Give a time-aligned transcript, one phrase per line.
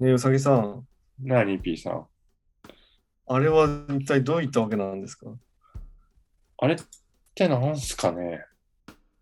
[0.00, 0.86] ねえ、うさぎさん、
[1.20, 2.06] 何 ?P さん？
[3.26, 5.26] あれは一体どういったわけなんですか？
[6.58, 6.78] あれっ
[7.34, 8.44] てなんすかね？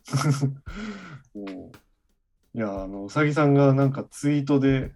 [2.55, 4.93] いや、あの、うさぎさんがなんかツイートで、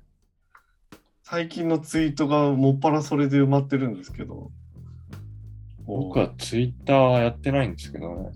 [1.23, 4.53] 最近のツイートがもっぱらそれで埋まってるんですけど、こ
[5.87, 8.31] 僕は Twitter はやってないんですけどね。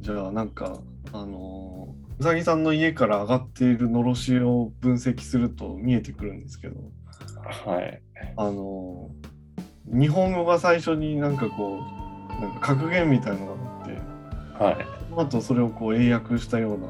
[0.00, 0.82] うじゃあなんか、
[1.12, 6.76] あのーうさぎさんの家から上がっているのろしを分析すると見えてくるんですけど、
[7.66, 8.00] はい。
[8.36, 9.32] あのー
[9.92, 11.80] 日本語が最初になんかこ
[12.38, 14.86] う、なんか格言みたいなのがあって、はい。
[15.10, 16.86] その後それをこう英訳したような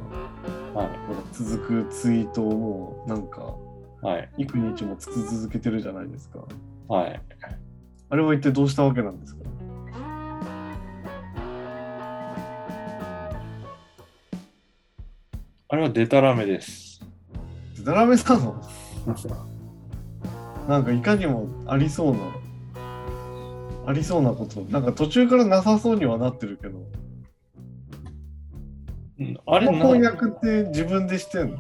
[0.82, 0.98] はなんか
[1.32, 3.54] 続くツイートをもうなんか
[4.02, 4.06] い。
[4.06, 4.28] はい。
[4.36, 6.40] 幾日もつき続けてるじゃないですか。
[6.86, 7.20] はい。
[8.10, 9.40] あれは一体どうしたわけなんですか？
[15.72, 17.00] あれはデタラメです。
[17.78, 18.62] デタラメなの？
[20.68, 22.18] なんかいかにもありそうな、
[23.86, 24.60] ありそうなこと。
[24.68, 26.78] なんか途中からなさそうにはなってるけど、
[29.18, 31.56] うんあれな翻訳って自分でしてんの？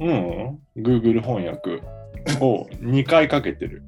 [0.00, 0.82] うん。
[0.82, 1.82] Google 翻訳
[2.44, 3.82] を2回かけてる。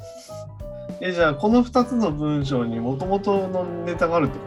[1.00, 4.38] え、じゃあこの2つの文章にもともとのネタがあるって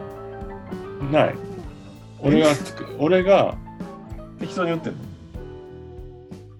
[1.00, 1.34] こない。
[2.20, 3.63] 俺がつく、俺が、と
[4.40, 4.98] 適当に言ってんの？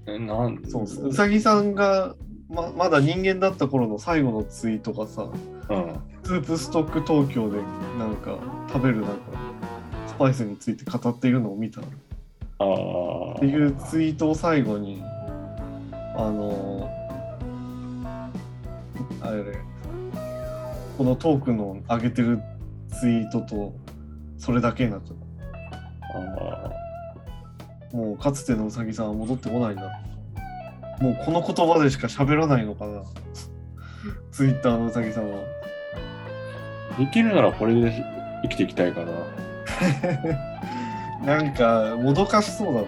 [0.06, 0.62] えなん？
[0.68, 2.14] そううさぎさんが
[2.48, 6.00] ままだ人間だった頃の最後のツイートがさ、うん。
[6.24, 7.58] スープストック東京で
[7.98, 8.38] なんか
[8.72, 9.14] 食べるなんか
[10.06, 11.84] スパイスについて語っているのを見たっ
[12.60, 12.64] あ
[13.36, 13.40] あ。
[13.40, 15.02] ていうツイートを最後に
[16.16, 16.90] あの
[19.20, 19.44] あれ
[20.96, 22.40] このトークの上げてる
[22.88, 23.74] ツイートと
[24.38, 25.16] それだけになっちゃっ
[26.14, 26.83] あた
[27.94, 29.82] もうかつてのうさぎさんは戻ってこないんだ
[31.00, 33.02] もうこの言葉でしか喋らないのかな
[34.32, 35.64] ツイッターのうさぎさんはー
[36.98, 38.04] できるならこれで
[38.42, 39.12] 生きていきたいかな。
[41.24, 42.82] なんか、もどかしそうだ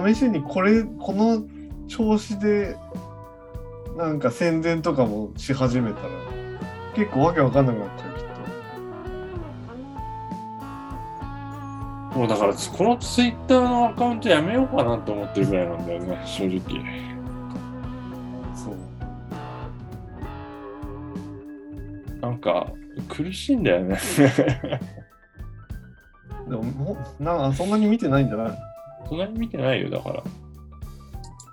[0.00, 0.12] な。
[0.14, 1.42] 試しにこれ、この
[1.88, 2.76] 調子で、
[3.96, 6.08] なんか宣伝とかもし始めたら、
[6.94, 7.88] 結構わけわかんなくなっ
[12.22, 16.60] もうだから、この Twitter のアカウントやめようかなと思ってるぐらいなんだよね、正直。
[16.60, 16.68] と。
[18.54, 18.76] そう。
[22.20, 22.68] なんか、
[23.08, 23.98] 苦しいんだよね。
[26.48, 28.58] でも、もうなそんなに見てないんじゃない
[29.08, 30.22] そんなに見てないよ、だから。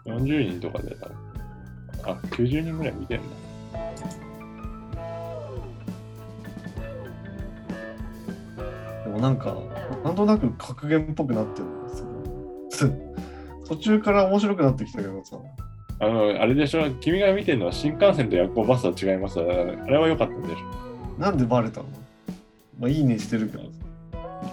[0.06, 0.96] 40人とかで、
[2.04, 3.30] あ、90人ぐらい見てるんだ。
[9.04, 9.58] でもなんか、
[10.04, 11.94] なんとなく格言っぽくなってるんで
[12.76, 12.92] すよ。
[13.68, 15.38] 途中から面白くなってきたけどさ。
[16.02, 19.40] あの、あれでしょ、君が見てるのは新幹線と夜行バスは違います。
[19.40, 21.22] あれは良かったんでしょ。
[21.22, 21.88] なんでバレたの？
[22.80, 23.70] まあ、いいねしてるけどさ。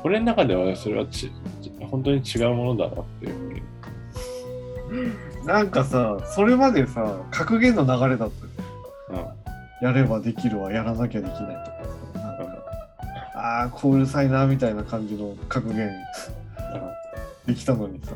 [0.02, 1.30] 俺の中ではそれはち
[1.62, 5.46] ち本当に違うものだなっていうふうに。
[5.46, 9.22] なんかさ、それまでさ、格言の流れだったよ
[9.82, 9.86] うん。
[9.86, 11.75] やればできるわ、やらなきゃできないとか、
[13.46, 15.90] ああ、こううるさいな、みたいな感じの格言
[17.46, 18.12] できたのにさ、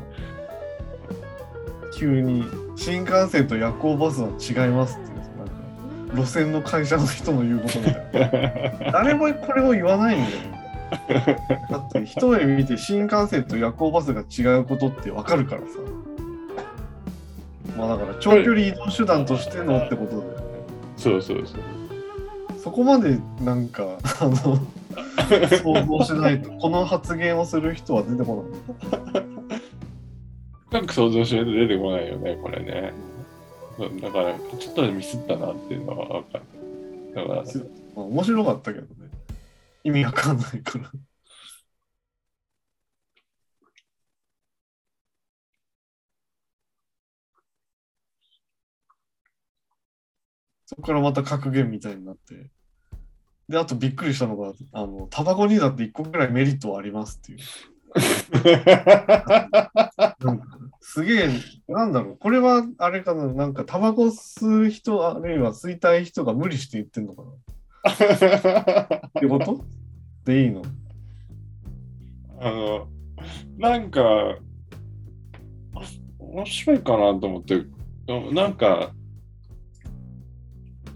[1.97, 2.43] 急に
[2.75, 8.91] 新幹線と夜行バスは違いますっていうさ、なんか、路線の会社の人の言うことみたいな。
[8.91, 10.61] 誰もこれを言わないんだよね。
[11.69, 15.67] だって一目見て新幹線と夜行バスが違うことってわかるからさ。
[17.77, 20.35] まあだから長距離移動手段としてのってことだよね。
[20.97, 22.59] そうそうそう。
[22.59, 23.85] そこまでなんか
[24.19, 24.59] あの
[25.39, 28.45] 想像しないとこの発言をする人は出てこ
[29.13, 29.23] ない。
[30.69, 32.93] 深く想像しないと出てこないよね、これね。
[34.01, 36.45] だから、ちょっとミスったなっていうのは分かる。
[37.15, 37.43] だから、
[37.95, 39.09] まあ、面白かったけどね。
[39.83, 40.91] 意味わかんないから。
[50.65, 52.49] そこからまた格言みたいになって。
[53.51, 57.39] で、あとびっくりしたのが、あの、タバコにだって1個ぐらいメリットはありますっていう。
[60.79, 61.29] すげえ、
[61.67, 67.29] なんだろう、これはあれかな、なんかタバコ吸う人、あるいは吸いたい人が無理して言ってんのかな。
[68.95, 69.65] ってこと？
[70.25, 70.61] でいいの？
[72.39, 72.87] あの、
[73.57, 74.01] なんか、
[76.19, 77.65] 面白いかなと思って、
[78.33, 78.93] なんか、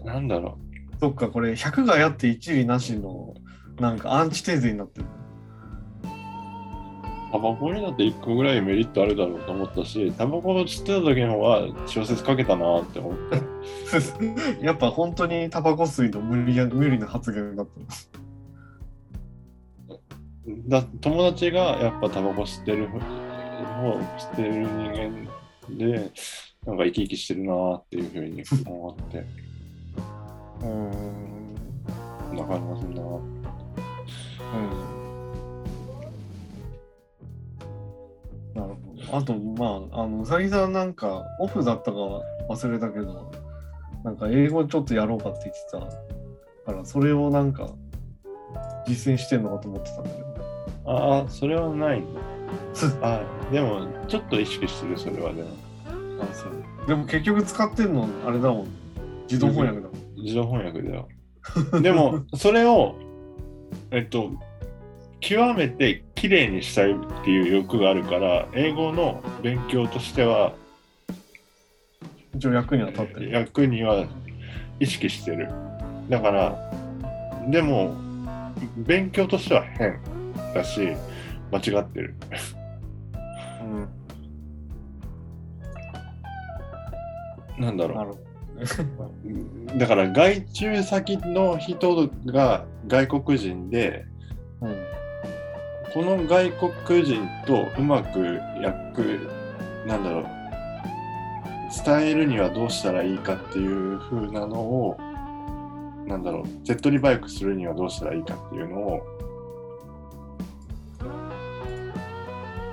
[0.04, 0.65] なんだろう。
[1.00, 3.34] そっか、これ100がやって一理なしの、
[3.78, 5.06] なんかアンチテーゼになってる。
[5.06, 5.08] う。
[7.32, 13.14] タバコにだって1個ぐらいメリットあるだろうと思ったし、タバコを吸ってた時の方が小説書けたなって思っ
[14.58, 14.64] て。
[14.64, 18.18] やっぱ本当にタバコ吸いの無理や無理な発言だった。
[20.68, 26.12] だ友達がやっぱタバコ吸ってる方吸ってる人間で
[26.64, 29.24] なんか生き生きしてるなっていうふうに思って
[30.62, 32.38] うん。
[32.38, 32.96] わかりますな
[38.54, 39.16] なるほど。
[39.16, 41.98] あと、まあ、あの、うさぎさんなんか、オフだったか
[42.48, 43.30] 忘れたけど、
[44.04, 45.64] なんか英語ちょっとやろうかって言って
[46.64, 47.68] たから、それをなんか、
[48.86, 50.26] 実践してんのかと思ってたんだけど。
[50.88, 52.20] ああそれはないんだ
[53.02, 53.20] あ
[53.50, 55.48] でもちょっと意識してるそれはでも
[56.20, 56.52] あそう
[56.86, 58.66] でも結局使ってんの、あれだもん。
[59.22, 60.05] 自動翻訳だもん。
[60.26, 61.08] 自動翻訳だよ
[61.80, 62.96] でもそれを
[63.92, 64.32] えっと
[65.20, 66.94] 極めて綺麗にしたいっ
[67.24, 70.52] ていう欲があるから英語の勉強としては
[72.34, 73.30] 一応役には立ってる。
[73.30, 74.04] 役には
[74.78, 75.48] 意識してる。
[76.10, 76.70] だから
[77.48, 77.96] でも
[78.76, 79.98] 勉強としては変
[80.54, 80.92] だし
[81.50, 82.14] 間違ってる。
[87.58, 87.62] うん。
[87.62, 88.25] なんだろなるほう
[89.78, 94.04] だから外注先の人が外国人で。
[94.60, 94.96] うん。
[95.96, 96.52] この外
[96.84, 99.18] 国人とうまく訳
[99.86, 100.26] なんだろう
[101.86, 104.98] 伝えるにはどうしたらいいかっていう風なのを
[106.06, 109.06] なんだろう手っ取り早くするにはどうしたらいいかっていうのを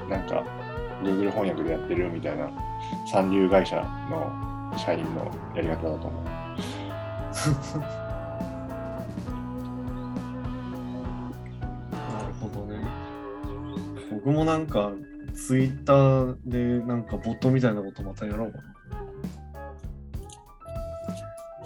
[0.09, 0.43] なんか
[1.01, 2.51] Google 翻訳でやってるみたいな
[3.09, 3.77] 三流会社
[4.09, 6.23] の社員のやり方だと思う。
[6.23, 6.31] な
[12.27, 12.83] るほどね。
[14.11, 14.91] 僕もなんか、
[15.33, 18.63] ツイッターでなんかボットみたいなことまたやろうかな。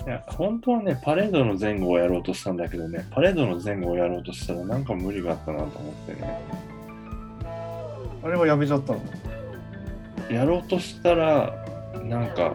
[0.05, 6.41] いや本当はね、パレードの前後をやろうとしたんだけどね、パレードの前後をやろうとしたらなんか無理があったなと思ってね。
[8.23, 9.01] あれはやめちゃったの？
[10.31, 11.53] やろうとしたら、
[12.05, 12.53] なんか、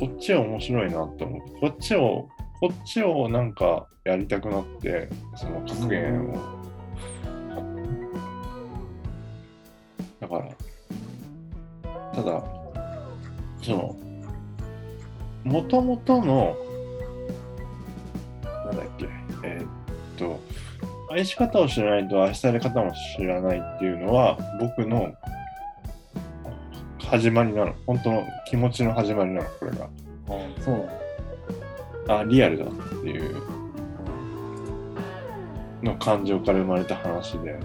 [0.00, 2.26] こっちは面白いなって思って、こっちを、
[2.58, 6.34] こっちをなんかやりたくなって、その格言を。
[10.18, 10.48] だから、
[12.14, 12.42] ただ、
[13.62, 13.96] その、
[15.44, 16.56] もともとの、
[18.42, 19.06] なんだっけ、
[19.44, 19.68] えーっ
[20.16, 20.40] と、
[21.10, 25.12] 愛し方を知らないと愛され方も知らないっていうのは、僕の
[27.10, 27.74] 始まりなの。
[27.88, 29.84] 本当の気持ちの始まりなの、これが。
[29.84, 29.88] あ
[30.28, 30.74] あ、そう
[32.06, 32.20] なの。
[32.20, 33.34] あ、リアルだっていう
[35.82, 37.50] の感情から生まれた話で。
[37.50, 37.60] うん。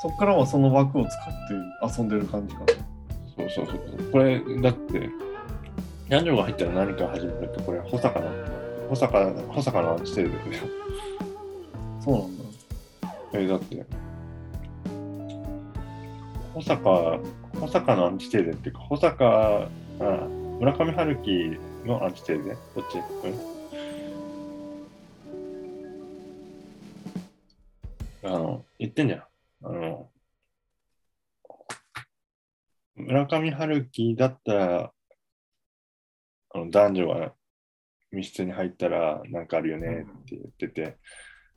[0.00, 2.66] そっからはその枠を使って遊んでる感じかな。
[3.36, 4.10] そうそうそう。
[4.12, 5.10] これ、だって、
[6.08, 8.30] 男女が入ったら何か始まるって、これ、保坂の、
[8.88, 10.62] 保坂、保坂のアンチテーゼだよ。
[12.00, 12.44] そうなんだ。
[13.32, 13.84] え、だって、
[16.62, 17.18] 保坂、
[17.58, 19.68] 保坂のアンチテーゼっていうか、保坂、
[19.98, 20.28] あ
[20.60, 22.56] 村上春樹のアンチテーゼ？
[22.76, 22.98] どっち、
[28.22, 29.24] うん、あの、言ってんじゃん。
[29.64, 30.08] あの、
[32.94, 34.92] 村上春樹だったら、
[36.54, 37.32] あの男女が
[38.12, 40.96] 密室に入ったらなんかあるよねって言ってて、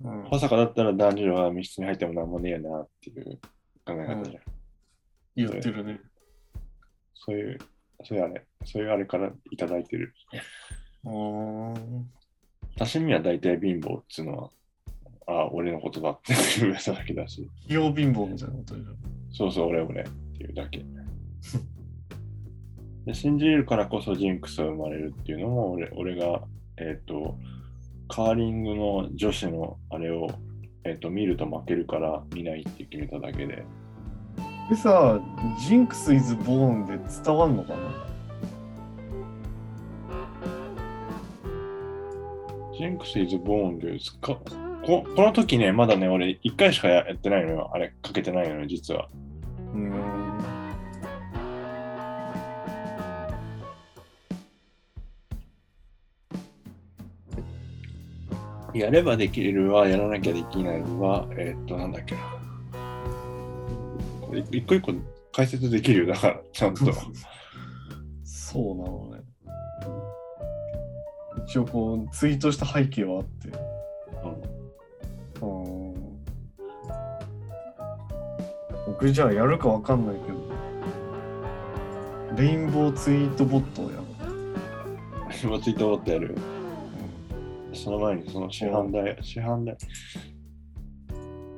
[0.02, 0.24] うん。
[0.24, 3.40] 保坂だったら男女が密室に入ってもなんもねえなっていう
[3.86, 4.42] 考え方じゃん。
[5.36, 6.00] 言ってるね。
[7.13, 7.58] そういう、
[8.04, 10.13] そういうあれ、そういうあれからいただいてる。
[11.06, 11.12] あー
[12.77, 14.50] 多趣味は大体貧乏っていうのは、
[15.27, 18.89] あ、俺の言葉っていう噂だけだし、器用貧乏みたいなことでしょ。
[19.32, 20.06] そうそう、俺俺っ
[20.38, 20.84] ていうだけ。
[23.06, 26.42] で信じるからこそジンクスが生まれるっていうのも俺、俺が、
[26.77, 27.38] えっ、と、
[28.10, 30.27] カーリングの女子のあれを、
[30.84, 33.63] えっ、と、見ると負けるから見ないって決めただけで、
[34.70, 35.20] でさ、
[35.60, 37.78] ジンクス・イズ・ボーンで伝わんのかな？
[42.78, 44.40] ジンクス・イズ・ボーンですか
[44.86, 47.72] ここの時ね、まだね、俺1回しかやってないのよ。
[47.74, 49.08] あれ、かけてないのよ、実は。
[49.74, 50.26] うーん。
[58.74, 62.45] やればできるは、やらなきゃできないは、えーっと、なんだっけな。
[64.51, 64.94] 一個一個
[65.32, 66.86] 解説できるよ、だから、ちゃんと。
[68.24, 69.22] そうなのね。
[71.48, 73.50] 一応こう、ツイートした背景はあって。
[75.42, 75.50] うん。
[75.50, 75.96] うん。
[78.88, 80.38] 僕じゃあやるかわかんないけど、
[82.38, 84.04] レインボーツイートボットをやる。
[85.30, 86.36] レインボーツイートボットやる？
[87.70, 89.75] うん、その前にその市販代、市販代、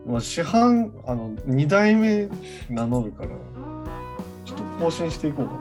[0.07, 2.29] まあ、市販、あの、2代目
[2.69, 3.29] 名乗るから、
[4.45, 5.59] ちょっと更新していこうかな。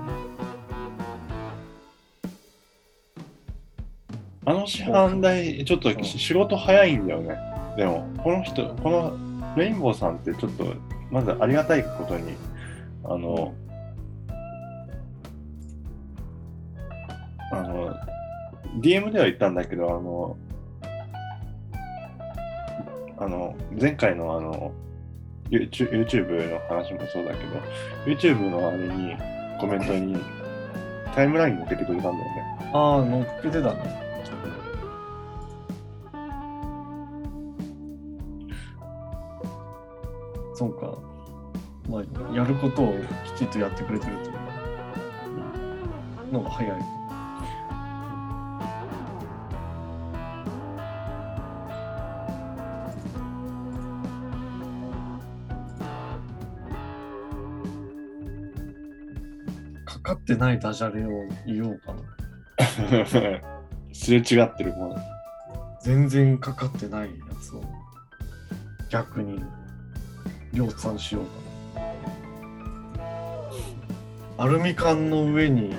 [4.49, 7.37] あの市販代、ちょっと仕事早いんだよね。
[7.77, 10.73] でも、この人、このレインボーさんってちょっと、
[11.11, 12.35] まずありがたいことに、
[13.03, 13.53] あの、
[17.51, 17.97] あの、
[18.81, 20.37] DM では言ったんだけど、あの、
[23.19, 24.73] あの、前回のあの、
[25.51, 27.61] YouTube の話もそうだけど、
[28.05, 29.17] YouTube のあれに、
[29.61, 30.17] コメントに、
[31.15, 32.59] タイムライン載っけてくれたんだよね。
[32.73, 34.07] ああ、乗っけてたね。
[40.55, 40.99] そうか。
[41.89, 42.95] まあ、やることを
[43.37, 44.33] きちっとやってくれてるとい
[46.31, 46.96] うのが早い。
[60.07, 61.99] かかってないダジャレを言おうかな。
[63.93, 64.97] すれ違ってるもん。
[65.81, 67.65] 全然かかってないやつを
[68.89, 69.43] 逆に
[70.53, 71.25] 量産しよう
[71.75, 71.81] か
[74.39, 74.45] な。
[74.45, 75.75] アルミ缶の上に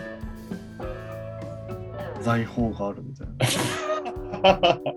[2.20, 3.28] 財宝があるみたい
[4.42, 4.80] な。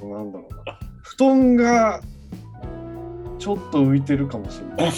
[0.00, 0.78] うん、なんだろうな。
[1.02, 2.00] 布団が
[3.38, 4.92] ちょっと浮いてるかもしれない。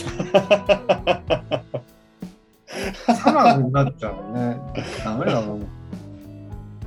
[3.14, 4.56] サラになっちゃうね。
[5.04, 5.54] ダメだな。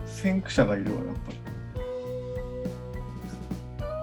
[0.05, 1.41] 先駆者がいるわ、やっぱり。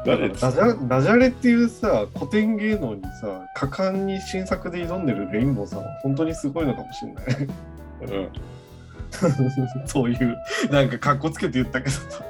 [0.07, 7.49] 誰ダジャダジャレっていうさ古典芸能にさ果敢に新作で挑んでるレインボーさんは本当にすごいのかもしれない
[8.13, 8.29] うん
[9.87, 10.39] そういう
[10.71, 12.23] なんかかっこつけて言ったけどさ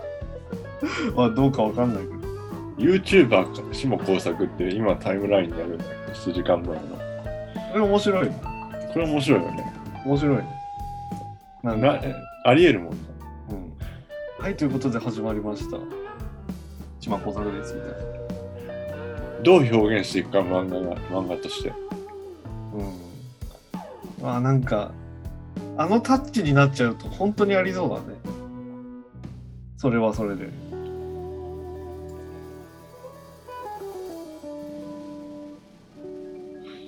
[1.14, 2.18] まあどうかわかんないけど
[2.78, 6.80] YouTuber 下工作って今タイムラインでやるんだけど、7時間前の。
[7.72, 9.77] これ面白いこれ面白いよね。
[10.04, 10.42] 面白い。
[11.62, 12.04] なんなか、
[12.44, 12.98] ありえるもんね。
[13.50, 13.54] う
[14.42, 15.78] ん、はいということで始まりました。
[17.00, 17.96] 島工作ですみたいな。
[19.42, 21.72] どう表現していくか、漫画が、漫画として。
[22.74, 24.22] うん。
[24.22, 24.92] まあなんか
[25.76, 28.18] あのタッチになっちゃうと本当にありそうだね。
[29.76, 30.48] それはそれで。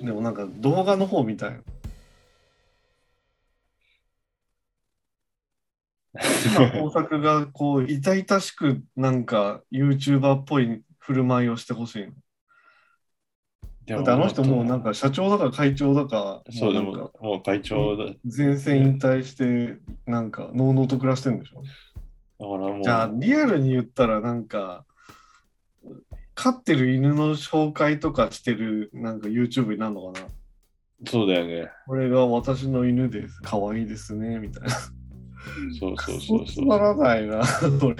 [0.03, 1.61] でもなんか動画の方みたい今
[6.69, 12.07] 工作がこう痛々しくなんか YouTuber っぽい振る舞いをしてほしい
[13.87, 18.05] だってあの人もうなんか社長だか会長だかそう、でもも、もう会長だ。
[18.05, 21.63] だか前線引退してなんかのうのうと暮らしてるんでしょ？
[22.39, 24.85] らもう、じゃあリアルに言ったらなんか
[26.35, 30.27] 飼ってる犬の紹介とかしてるなんか YouTube になるのかな？
[31.07, 31.69] そうだよね。
[31.87, 33.41] これが私の犬です。
[33.41, 34.75] 可愛いですねみたいな
[35.79, 36.45] そうそうそうそう。
[36.45, 37.97] つまらないなそれ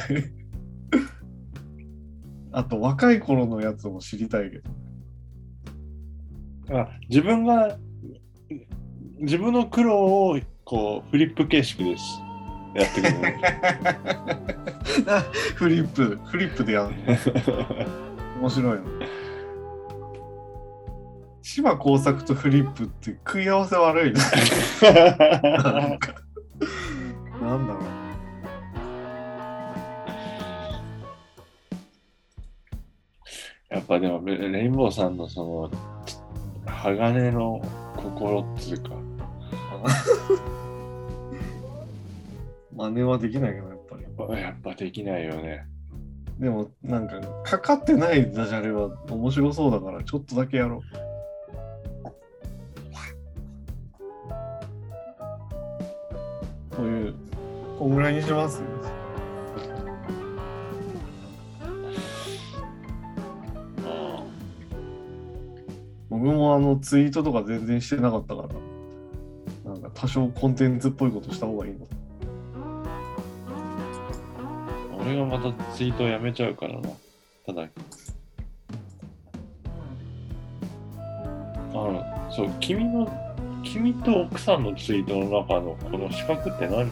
[2.54, 4.70] あと若い頃のやつも知りたいけど
[6.80, 7.78] あ自分が、
[9.20, 12.22] 自分の苦労を、こう、フリップ形式です。
[12.74, 13.14] やってくる。
[15.56, 17.02] フリップフリップでやるの
[18.42, 18.84] 面白いの
[21.42, 24.20] 島工作とフリップって食い合わせ悪いね
[25.42, 26.16] なんか
[27.52, 27.84] なんだろう。
[33.70, 35.72] やっぱでも、レレインボーさんのその、
[36.66, 37.62] 鋼の
[37.98, 38.92] 心っつうか、
[42.74, 43.98] 真似はできないけどやっぱ
[44.36, 44.42] り。
[44.42, 45.68] やっぱできないよね。
[46.40, 51.11] でもなんかかかってないダジャレは面白そうだからちょっとだけやろう
[57.82, 58.62] こんぐらいにします。
[63.84, 64.24] あ
[66.08, 71.88] 僕もあのツイートとか全然してなかったからなんか多少コンテンツっぽいことした方がいいの。
[75.00, 76.88] 俺がまたツイートをやめちゃうからな。
[77.48, 77.68] ただ、
[81.64, 83.12] あの、そう、君の、
[83.64, 86.92] 君と奥さんのツイートの中のこの四角って何？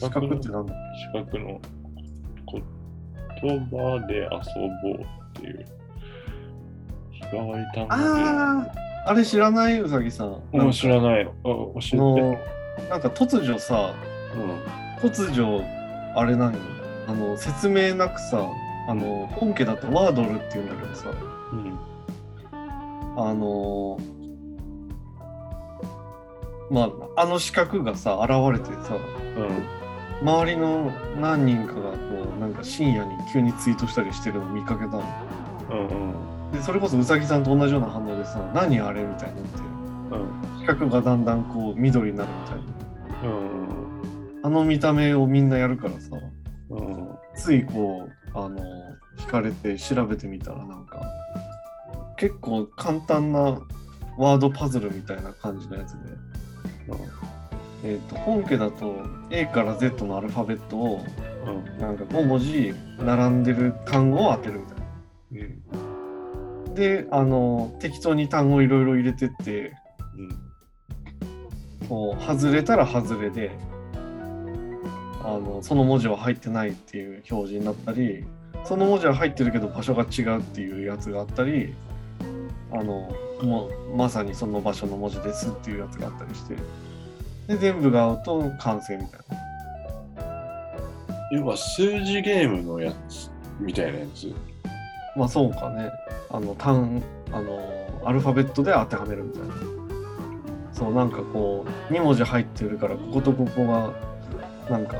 [0.00, 0.74] 四角ってなんだ
[1.14, 1.60] 四角の
[3.42, 4.28] 言葉で遊
[4.82, 5.66] ぼうっていう。
[7.10, 7.94] 日替わり単語。
[7.94, 8.66] あ
[9.06, 9.80] あ、あれ知らない？
[9.80, 10.28] うさぎさん。
[10.52, 11.24] もう知らない。
[11.24, 11.96] あ教えて。
[11.96, 12.38] の
[12.88, 13.94] なんか突如さ、
[14.34, 15.08] うん。
[15.08, 15.62] 突如、
[16.16, 16.54] あれ何？
[17.06, 18.48] あの、説明なくさ、
[18.88, 21.10] あの、本家だとワードルって言うんだけどさ、
[21.52, 21.78] うん。
[23.16, 23.98] あの
[26.70, 26.82] ま
[27.16, 29.79] あ、あの四角がさ、現れてさ、うん。
[30.22, 31.96] 周りの何人かがこ
[32.36, 35.02] う、なんか深夜に急にツイートしたりしてるのを見かけたの。
[35.70, 36.52] うんうん。
[36.52, 39.60] で、それこそうさぎさんと同じような反応でさ、何あれみたいになって、
[40.12, 40.60] うん。
[40.60, 43.28] 四角がだんだんこう緑になるみたいな。
[43.28, 44.40] うん。
[44.42, 46.16] あの見た目をみんなやるからさ、
[46.70, 47.08] うん。
[47.34, 48.58] ついこう、あの、
[49.16, 51.02] 惹かれて調べてみたらなんか、
[52.16, 53.60] 結構簡単な
[54.18, 55.98] ワードパズルみたいな感じのやつで、
[57.82, 58.94] えー、と本家だと
[59.30, 61.04] A から Z のアルファベットを
[61.46, 61.78] うん。
[61.78, 64.76] なんか5文字並んでる単語を当てるみたい
[65.32, 65.62] うん。
[66.68, 66.74] な。
[66.74, 69.74] で、あの、適当に単語いろいろ入れてって、
[71.90, 73.50] こう、外れたら外れで、
[75.24, 78.24] あの、その文字は入ってないっていう表示になったり、
[78.64, 81.74] その文字は入ってるけど場所が違うっていうやつがあったり、
[82.70, 83.10] あの、
[83.42, 86.54] もうまさにその場所の文字ですっていうやつがあったりして、
[87.50, 90.26] で、全部が合うと完成みたいな。
[91.32, 93.28] 要は数字ゲームのやつ
[93.58, 94.32] みたいなやつ。
[95.16, 95.90] まあそうかね。
[96.30, 97.02] あの、単、
[97.32, 97.58] あの、
[98.04, 99.54] アルファベットで当てはめるみたいな。
[100.72, 103.92] そう、なんかこう、2文字入ってるから、こことここが、
[104.70, 104.96] なんか、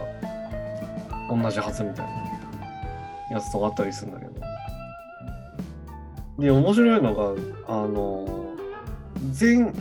[1.31, 2.07] 同じはずみたい
[3.31, 4.33] なやつとかあったりするんだけど。
[6.41, 7.33] で、面白いのが、
[7.69, 8.27] あの、
[9.31, 9.73] 全、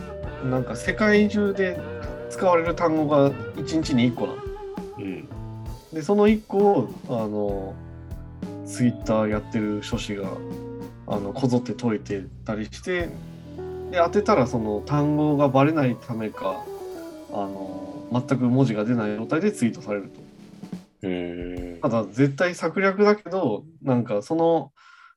[0.44, 1.80] なんか世界中で
[2.30, 4.42] 使われる単語が1日に1個なの。
[4.98, 5.30] うん。
[5.94, 7.76] で、その1個を、あの、
[8.66, 10.30] ツイッターやってる書士が、
[11.08, 13.10] あの、こぞって解いてたりして、
[13.92, 16.64] で、当てたらその単語がバレないためか、
[17.32, 21.08] あの、全く文字が出ない状態でツイートされると。
[21.82, 21.90] た。
[21.90, 24.72] だ、絶対策略だけど、なんかその、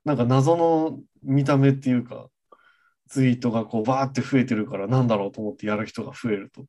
[0.05, 2.29] なんか謎の見た目っていうか、
[3.09, 6.65] ツイートがこうバーって増えてるからなんだろうと思ってやる人が増えると。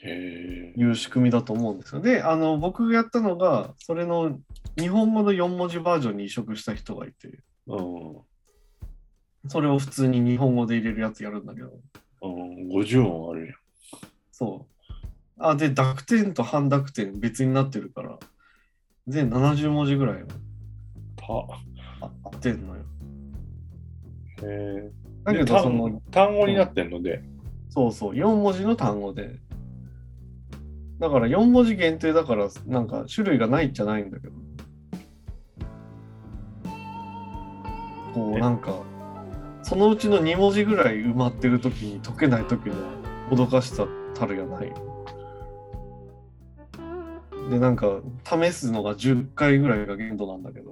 [0.00, 2.00] いう仕組みだと思うんですよ。
[2.00, 4.38] で、あの、僕がやったのが、それの
[4.78, 8.16] 日本語の4文字バージョンに移植した人がいて、うん。
[9.48, 11.70] それを普通に日本語で入れるやつやるんだけど、
[12.22, 12.68] うん。
[12.70, 13.56] 50音あるやん。
[14.30, 14.72] そう。
[15.38, 18.18] あ、で、濁点と半濁点別になってるから、
[19.08, 20.24] 全70文字ぐらい
[21.16, 21.24] た。
[22.00, 22.82] あ当てんのよ。
[24.42, 24.90] へえ。
[25.24, 27.02] だけど、その、単語になってんの？
[27.02, 27.22] で。
[27.68, 29.38] そうそう、4文字の単語で、
[31.02, 34.34] だから4文字限定だから、なんか種類がないんじゃないんだけど、
[38.14, 38.40] こう、え？
[38.40, 38.84] なんか、
[39.64, 42.76] そのうちの2文字ぐらい埋まってる時に解けない時の
[43.32, 43.84] 脅かしさ
[44.14, 44.72] たるやない。
[47.50, 50.70] で、なんか、試すのが10回ぐらいが限度なんだけど、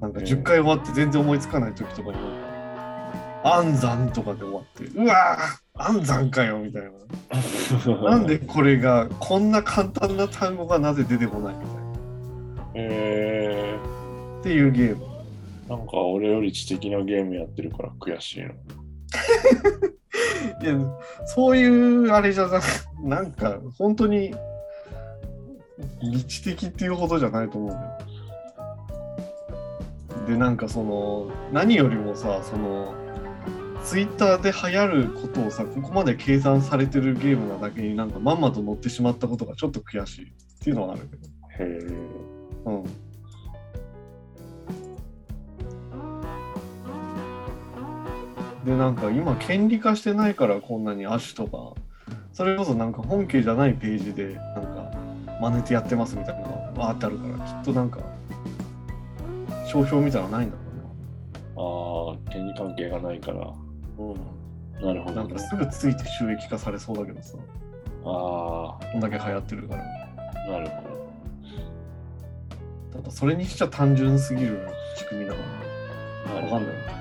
[0.00, 0.26] なんかええ。
[0.26, 2.22] 10回終わって全然思いつかない時とかになん
[3.44, 8.10] か、安産とかで終わって、うわぁ安産かよみたいな。
[8.10, 11.82] なんでこれが、こんな簡単な単語がなぜ出てこないみたいな。
[11.82, 12.84] へ
[13.74, 13.78] え。
[14.40, 15.04] っていうゲーム。
[15.68, 18.50] なんか俺より知的なゲームやってるから悔しいの。
[20.62, 20.78] いや、
[21.26, 22.64] そういうあれじゃなく、
[23.02, 24.32] なんか、本当に、
[26.00, 27.98] 理知的っていうほどじゃないと思うんだよ。
[30.28, 32.94] で、なんかその、何よりもさ、その、
[33.84, 40.28] ツイッターで流行ることをさ、ここまで計算されてるゲームなだけになんかまんまと乗ってしまったことがちょっと悔しいっ
[40.62, 41.26] ていうのはあるけど。
[41.26, 41.28] へ
[41.60, 41.64] え。
[42.64, 42.84] うん。
[48.64, 51.74] で、なんか今、権利化してないからこんなに亜種とか、
[52.32, 54.90] それこそなんか本家じゃないページで、なんか、
[55.42, 58.00] 真似てやってますみたいなのがわーってあるから、きっとなんか、
[59.66, 60.62] 商標みたいなのないんだろ
[61.52, 63.52] うなああ、権利関係がないから。
[63.98, 64.84] う。
[64.84, 65.22] なるほど、ね。
[65.22, 67.38] なんかすぐついて収益化されそうだけどさ、
[68.04, 69.84] あこんだけ流行ってるから。
[69.84, 70.82] あ、なるほ
[72.92, 73.00] ど。
[73.00, 75.40] ただ、それにしちゃ単純すぎる仕組みだか
[76.28, 76.74] ら、わかんない。
[76.76, 76.94] うん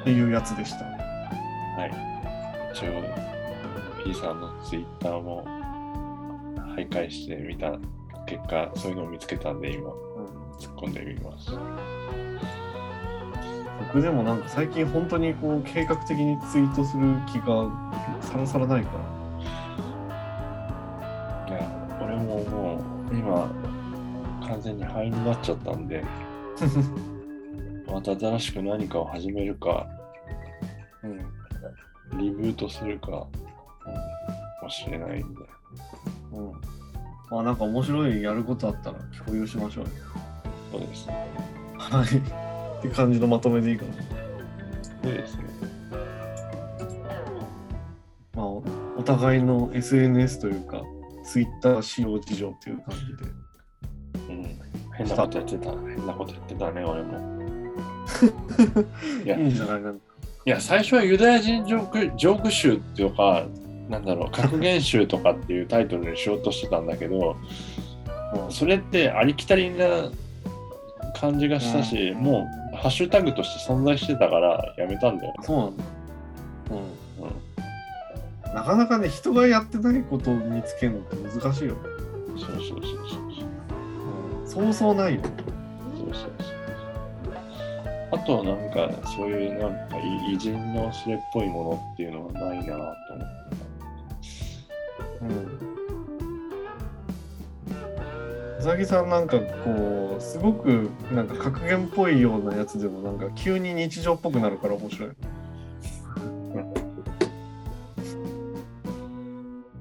[0.00, 0.84] っていうやつでした。
[0.84, 1.90] はい。
[2.72, 5.44] 一応、P さんのツイッターも
[6.76, 7.72] 徘徊してみた
[8.26, 9.98] 結果、そういうのを見つけたんで、今、うん
[10.58, 11.52] 突っ込んでみます。
[13.78, 17.70] 僕でもなんか最近本当にこう計画的にツイートする気が
[18.20, 18.90] さらさらないか
[21.48, 21.54] ら。
[21.56, 22.76] いや、俺もも
[23.10, 23.48] う、今、
[24.46, 26.04] 完全に灰になっちゃったんで、
[27.86, 29.86] また新しく何かを始めるか、
[31.02, 31.06] う
[32.16, 32.18] ん。
[32.18, 33.30] リブートするか、うん、か
[34.62, 35.40] もしれないんで。
[36.32, 36.52] うん。
[37.30, 39.90] まあなんか面白いやることあったら共有しましょうよ。
[40.72, 41.26] そうですね。
[41.78, 42.47] はい。
[42.78, 43.92] って感じのまとめでいいかな。
[45.02, 45.44] そうですね。
[48.34, 48.62] まあお
[48.98, 50.82] お互いの SNS というか、
[51.24, 54.34] Twitter 使用事情っていう感じで。
[54.34, 54.58] うん。
[54.96, 55.70] 変なことやってた。
[55.70, 57.38] 変なことやってたね、俺も。
[59.24, 59.82] いやいいんじゃない？
[59.82, 59.92] かな。
[59.92, 59.96] い
[60.44, 63.44] や、最初はユダヤ人ジョークジョーク集っていうか、
[63.88, 67.36] なんだろう、 格言集とかっていうタイトルにしようとしてたんだけど、
[68.50, 70.10] それってありきたりな
[71.18, 75.34] 感じがしたし、うんもうハッシュタグとして存在してたからやめたんだよ。
[75.42, 75.84] そうなんだ。
[76.70, 76.78] うん。
[78.48, 81.80] うん、なかなかね、人がやってないことを見つけるのって難しいよね。
[82.36, 82.82] そうそうそうそう
[84.46, 84.64] そう。
[84.64, 85.20] そうそうないよ。
[85.22, 85.28] そ
[86.04, 86.58] うそうそう。
[88.10, 93.56] あとなんかそういうなんかい偉人のそれっぽいものっていうのはないなと思って。
[95.22, 95.24] う
[95.74, 95.77] ん。
[98.58, 105.10] うさぎさんなんかこう、すごくなんか格言っぽいようなやつでもなんか急に日常っぽくなるから面白い。
[105.10, 105.12] い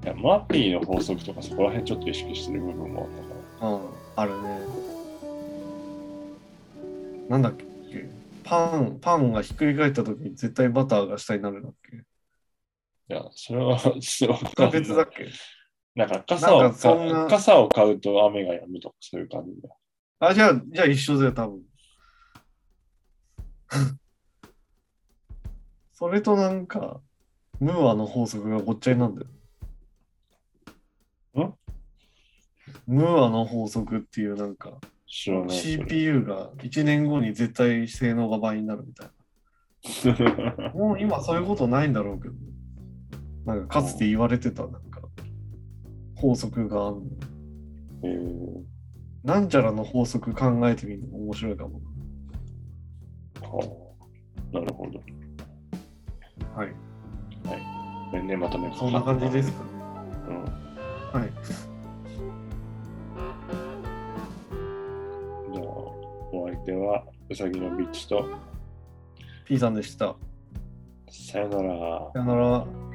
[0.05, 3.71] やマーピーの法則とかそこら辺ちょっと意識してる部分もあったから。
[3.73, 3.81] うん、
[4.15, 4.59] あるね。
[7.29, 7.65] なんだっけ？
[8.43, 11.97] パン、パンがひっくり返った時に絶対バターが下になるんだっけ？
[11.97, 11.99] い
[13.13, 15.27] や、それは、 それ別だっけ？
[15.97, 19.75] なんか傘をなんか傘を買うと雨が止むとかそういう感じだよ。
[20.19, 21.61] あ、じゃあ、じゃあ一緒だよ、多分。
[25.93, 27.01] それとなんか、
[27.59, 29.21] ムーアの法則がごっちゃになんだ
[31.35, 31.43] よ。
[31.47, 31.55] ん？
[32.85, 40.69] ムーアの法則っていうなんか、CPU が1年後に絶対性能が倍になるみたいな。
[40.77, 42.35] もう今そういうことないんだろうけど、
[43.45, 44.79] なんかかつて言われてたな
[46.17, 46.97] 法則がある
[49.23, 51.81] なんちゃらの法則考えてみるのも面白いかも。
[53.41, 53.83] は
[54.51, 54.99] あなるほど。
[56.55, 56.69] はい。
[58.09, 59.69] これね、まとめそんな感じですかね。
[60.29, 61.19] うん。
[61.19, 61.29] はい。
[65.53, 68.25] じゃあ、お相手はうさぎのビッチと、
[69.45, 70.15] P さんでした。
[71.09, 72.11] さよなら。
[72.13, 72.86] さよなら。